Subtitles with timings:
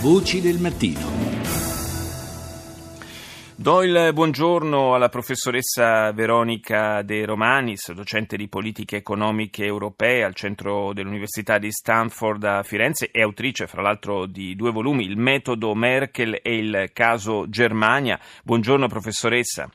[0.00, 0.98] Voci del mattino.
[3.54, 10.94] Do il buongiorno alla professoressa Veronica De Romanis, docente di politiche economiche europee al centro
[10.94, 16.38] dell'Università di Stanford a Firenze e autrice, fra l'altro, di due volumi, Il metodo Merkel
[16.42, 18.18] e il caso Germania.
[18.42, 19.68] Buongiorno professoressa.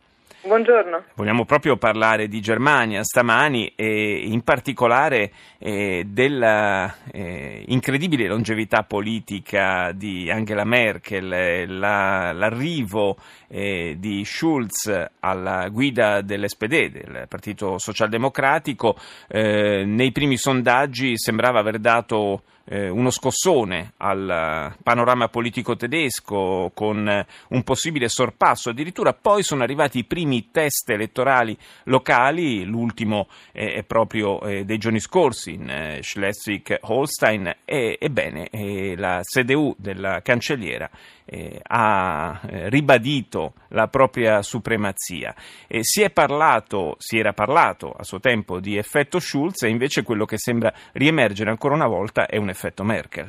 [0.45, 1.05] Buongiorno.
[1.15, 9.91] Vogliamo proprio parlare di Germania stamani e in particolare eh, della eh, incredibile longevità politica
[9.91, 13.17] di Angela Merkel, eh, la, l'arrivo
[13.47, 14.87] eh, di Schulz
[15.19, 18.95] alla guida dell'SPD, del Partito Socialdemocratico,
[19.27, 27.07] eh, nei primi sondaggi sembrava aver dato eh, uno scossone al panorama politico tedesco con
[27.07, 28.69] eh, un possibile sorpasso.
[28.69, 34.77] Addirittura poi sono arrivati i primi test elettorali locali, l'ultimo eh, è proprio eh, dei
[34.77, 40.89] giorni scorsi in eh, Schleswig-Holstein e ebbene eh, la CDU della cancelliera
[41.27, 45.33] ha ribadito la propria supremazia.
[45.81, 50.25] si è parlato, si era parlato a suo tempo di effetto Schulz e invece quello
[50.25, 53.27] che sembra riemergere ancora una volta è un effetto Merkel.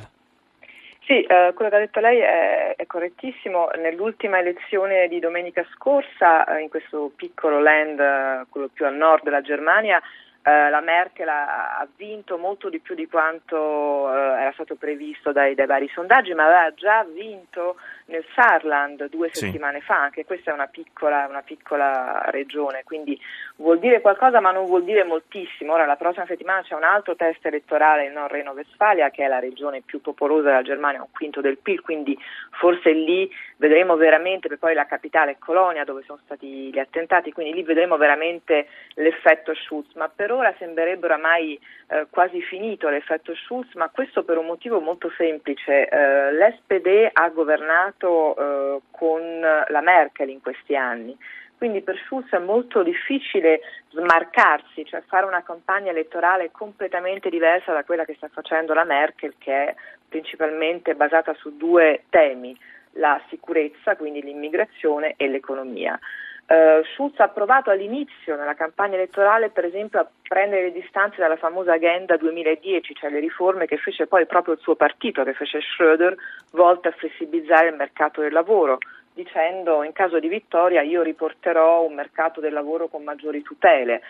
[1.07, 3.69] Sì, eh, quello che ha detto lei è, è, correttissimo.
[3.77, 9.23] Nell'ultima elezione di domenica scorsa, eh, in questo piccolo land, eh, quello più a nord
[9.23, 10.01] della Germania,
[10.43, 15.31] eh, la Merkel ha, ha, vinto molto di più di quanto eh, era stato previsto
[15.31, 19.45] dai, dai, vari sondaggi, ma aveva già vinto nel Saarland due sì.
[19.45, 23.19] settimane fa, anche questa è una piccola, una piccola, regione, quindi
[23.57, 25.73] vuol dire qualcosa ma non vuol dire moltissimo.
[25.73, 29.39] Ora la prossima settimana c'è un altro test elettorale in Nord Reno-Westfalia, che è la
[29.39, 32.17] regione più popolosa della Germania, un quinto del PIL, quindi
[32.51, 37.53] forse lì vedremo veramente, poi la capitale è Colonia dove sono stati gli attentati, quindi
[37.53, 43.73] lì vedremo veramente l'effetto Schulz, ma per ora sembrerebbe oramai eh, quasi finito l'effetto Schulz,
[43.75, 45.87] ma questo per un motivo molto semplice.
[45.87, 51.17] Eh, L'SPD ha governato eh, con la Merkel in questi anni.
[51.57, 57.83] Quindi per Schulz è molto difficile smarcarsi, cioè fare una campagna elettorale completamente diversa da
[57.83, 59.75] quella che sta facendo la Merkel, che è
[60.07, 62.55] principalmente basata su due temi,
[62.91, 65.99] la sicurezza, quindi l'immigrazione e l'economia.
[66.47, 71.35] Uh, Schulz ha provato all'inizio nella campagna elettorale per esempio a prendere le distanze dalla
[71.35, 75.59] famosa agenda 2010, cioè le riforme che fece poi proprio il suo partito, che fece
[75.59, 76.15] Schröder,
[76.51, 78.77] volte a flessibilizzare il mercato del lavoro,
[79.13, 84.01] dicendo in caso di vittoria io riporterò un mercato del lavoro con maggiori tutele.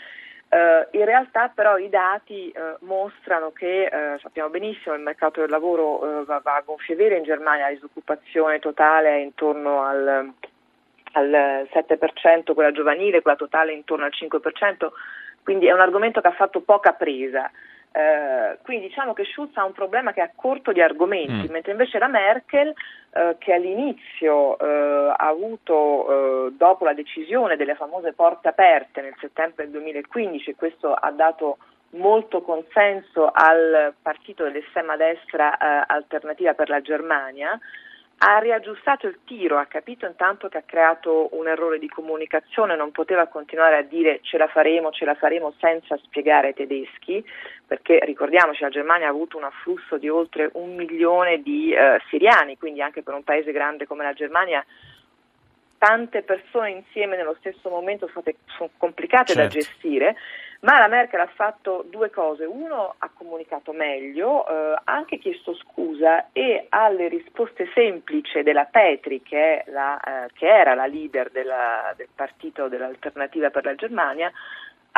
[0.50, 5.50] Uh, in realtà però i dati uh, mostrano che, uh, sappiamo benissimo, il mercato del
[5.50, 10.34] lavoro va, va, a gonfie vere in Germania, la disoccupazione totale è intorno al
[11.18, 14.90] al 7%, quella giovanile, quella totale intorno al 5%,
[15.44, 17.50] quindi è un argomento che ha fatto poca presa.
[17.92, 21.52] Eh, quindi diciamo che Schulz ha un problema che è a corto di argomenti, mm.
[21.52, 22.72] mentre invece la Merkel,
[23.12, 29.16] eh, che all'inizio eh, ha avuto, eh, dopo la decisione delle famose porte aperte nel
[29.20, 31.58] settembre del 2015, questo ha dato
[31.92, 37.58] molto consenso al partito dell'estrema destra eh, alternativa per la Germania,
[38.20, 42.92] ha riaggiustato il tiro, ha capito intanto che ha creato un errore di comunicazione, non
[42.92, 47.24] poteva continuare a dire ce la faremo, ce la faremo senza spiegare ai tedeschi,
[47.66, 52.58] perché ricordiamoci la Germania ha avuto un afflusso di oltre un milione di eh, siriani,
[52.58, 54.66] quindi anche per un paese grande come la Germania
[55.78, 59.42] tante persone insieme nello stesso momento sono, complicate certo.
[59.42, 60.16] da gestire
[60.62, 62.46] ma la Merkel ha fatto due cose.
[62.46, 69.22] Uno, ha comunicato meglio, eh, ha anche chiesto scusa e alle risposte semplici della Petri,
[69.22, 74.32] che, la, eh, che era la leader della, del partito dell'alternativa per la Germania,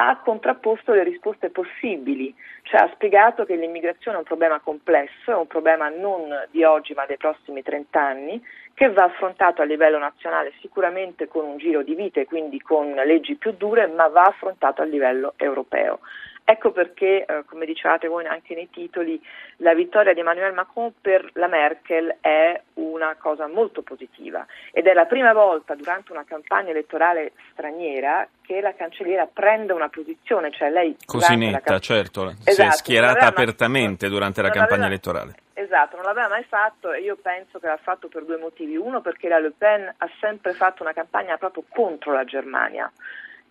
[0.01, 5.35] ha contrapposto le risposte possibili, cioè ha spiegato che l'immigrazione è un problema complesso, è
[5.35, 8.41] un problema non di oggi ma dei prossimi 30 anni,
[8.79, 13.35] che va affrontato a livello nazionale sicuramente con un giro di vite, quindi con leggi
[13.35, 15.99] più dure, ma va affrontato a livello europeo.
[16.45, 19.21] Ecco perché, eh, come dicevate voi anche nei titoli,
[19.57, 24.93] la vittoria di Emmanuel Macron per la Merkel è una cosa molto positiva ed è
[24.93, 30.69] la prima volta durante una campagna elettorale straniera che la cancelliera prende una posizione, cioè
[30.69, 30.95] lei...
[31.05, 35.35] Così netta, camp- certo, esatto, si è schierata apertamente durante la campagna aveva, elettorale.
[35.69, 38.75] Esatto, non l'aveva mai fatto e io penso che l'ha fatto per due motivi.
[38.75, 42.91] Uno perché la Le Pen ha sempre fatto una campagna proprio contro la Germania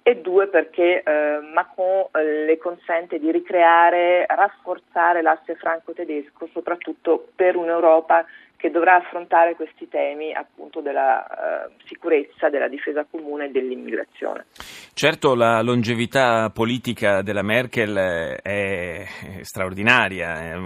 [0.03, 7.55] e due perché eh, Macron eh, le consente di ricreare, rafforzare l'asse franco-tedesco, soprattutto per
[7.55, 8.27] un'Europa
[8.59, 14.47] che dovrà affrontare questi temi appunto della eh, sicurezza, della difesa comune e dell'immigrazione.
[14.95, 17.95] Certo la longevità politica della Merkel
[18.43, 19.07] è
[19.43, 20.59] straordinaria,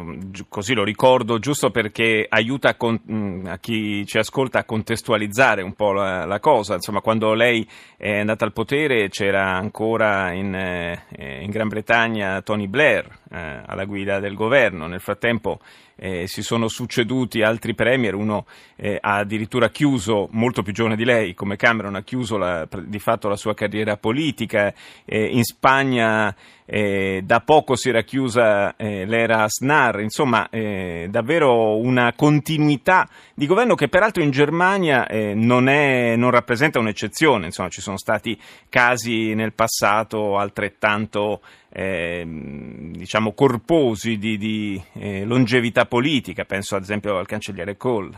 [0.49, 5.61] così lo ricordo giusto perché aiuta a, con, mm, a chi ci ascolta a contestualizzare
[5.61, 7.69] un po' la, la, cosa, insomma quando lei
[7.99, 13.85] è andata al potere c'era ancora in, eh, in Gran Bretagna Tony Blair eh, alla
[13.85, 15.59] guida del governo, nel frattempo
[16.03, 18.45] eh, si sono succeduti altri premier, uno
[18.75, 22.99] eh, ha addirittura chiuso, molto più giovane di lei, come Cameron, ha chiuso la, di
[22.99, 26.35] fatto la sua carriera politica, eh, in Spagna
[26.65, 33.47] eh, da poco si era chiusa eh, l'era Snar, insomma eh, davvero una continuità di
[33.47, 38.39] governo che peraltro in Germania non, è, non, rappresenta un'eccezione, insomma ci sono stati
[38.69, 41.41] casi nel passato altrettanto
[41.73, 44.81] diciamo corposi di, di
[45.25, 48.13] longevità politica, penso ad esempio al cancelliere Kohl.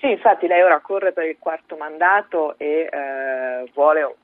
[0.00, 4.14] Sì, infatti lei ora corre per il quarto mandato e eh, vuole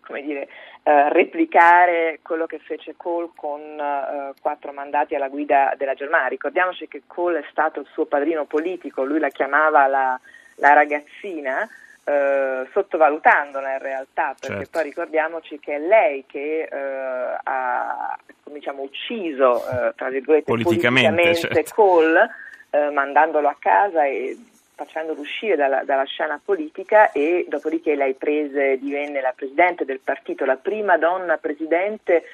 [0.00, 0.48] come dire,
[0.88, 6.28] eh, replicare quello che fece Kohl con eh, quattro mandati alla guida della Germania.
[6.28, 10.20] Ricordiamoci che Kohl è stato il suo padrino politico, lui la chiamava la,
[10.58, 11.68] la ragazzina,
[12.04, 14.70] eh, sottovalutandola in realtà, perché certo.
[14.70, 21.64] poi ricordiamoci che è lei che eh, ha diciamo, ucciso, eh, tra virgolette, politicamente, politicamente
[21.64, 21.74] certo.
[21.74, 22.30] Kohl,
[22.92, 24.36] mandandolo a casa e
[24.76, 30.44] facendolo uscire dalla, dalla, scena politica e dopodiché lei prese, divenne la presidente del partito,
[30.44, 32.24] la prima donna presidente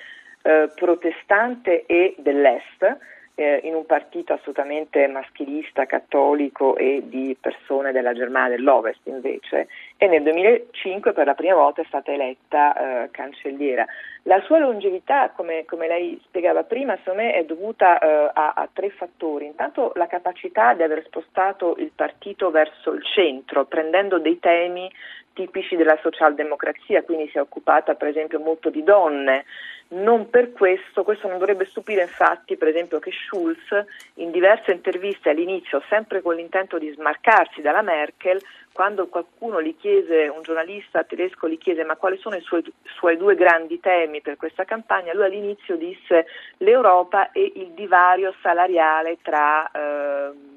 [0.43, 2.99] eh, protestante e dell'Est
[3.35, 10.07] eh, in un partito assolutamente maschilista, cattolico e di persone della Germania dell'Ovest invece e
[10.09, 13.87] nel 2005 per la prima volta è stata eletta eh, cancelliera.
[14.25, 18.69] La sua longevità, come, come, lei spiegava prima, secondo me è dovuta eh, a, a,
[18.73, 19.47] tre fattori.
[19.47, 24.91] Intanto la capacità di aver spostato il partito verso il centro, prendendo dei temi
[25.33, 29.45] tipici della socialdemocrazia, quindi si è occupata per esempio molto di donne.
[29.89, 33.85] Non per questo, questo non dovrebbe stupire infatti per esempio che Schulz
[34.15, 38.41] in diverse interviste all'inizio, sempre con l'intento di smarcarsi dalla Merkel,
[38.73, 43.19] quando qualcuno gli chiese, un giornalista tedesco gli chiese ma quali sono i suoi, suoi
[43.19, 46.27] due grandi temi per questa campagna, lui all'inizio disse
[46.59, 49.71] l'Europa e il divario salariale tra...
[49.71, 50.51] Eh,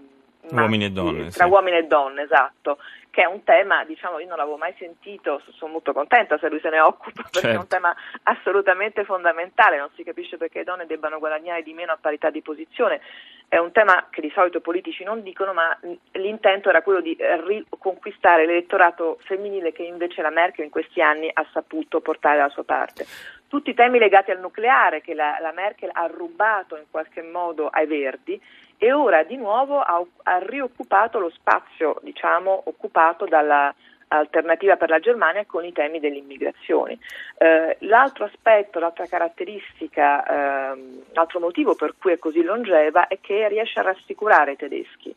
[0.51, 1.29] uomini e donne.
[1.29, 1.51] Tra sì.
[1.51, 2.77] uomini e donne, esatto,
[3.15, 6.59] che è un tema, diciamo, io non l'avevo mai sentito, sono molto contenta se lui
[6.59, 7.47] se ne occupa, perché certo.
[7.47, 7.75] è un certo.
[7.75, 12.29] tema assolutamente fondamentale, non si capisce perché le donne debbano guadagnare di meno a parità
[12.29, 12.99] di posizione,
[13.47, 15.77] è un tema che di solito i politici non dicono, ma
[16.11, 21.45] l'intento era quello di riconquistare l'elettorato femminile che invece la Merkel in questi anni ha
[21.53, 23.05] saputo portare dalla sua parte.
[23.47, 27.69] Tutti i temi legati al nucleare che la, la Merkel ha rubato in qualche modo
[27.69, 28.41] ai Verdi
[28.77, 33.73] e ora di nuovo ha, ha rioccupato lo spazio diciamo, occupato dalla
[34.07, 36.97] alternativa per la Germania con i temi delle immigrazioni.
[37.37, 43.47] Eh, l'altro aspetto, l'altra caratteristica, eh, l'altro motivo per cui è così longeva è che
[43.47, 45.09] riesce a rassicurare i tedeschi.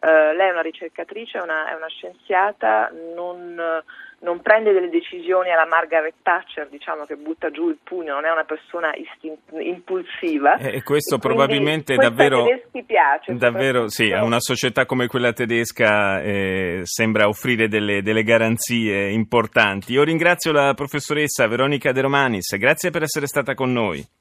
[0.00, 3.82] Eh, lei è una ricercatrice, una, è una scienziata, non,
[4.22, 8.30] non, prende delle decisioni alla Margaret Thatcher, diciamo che butta giù il pugno, non è
[8.30, 10.56] una persona istin- impulsiva.
[10.56, 12.44] E questo e probabilmente davvero,
[12.86, 19.10] piace, davvero sì, a una società come quella tedesca eh, sembra offrire delle, delle garanzie
[19.10, 19.92] importanti.
[19.92, 24.20] Io ringrazio la professoressa Veronica De Romanis, grazie per essere stata con noi.